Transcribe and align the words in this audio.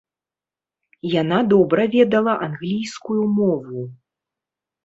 Яна 1.21 1.39
добра 1.51 1.85
ведала 1.97 2.33
англійскую 2.47 3.21
мову. 3.37 3.81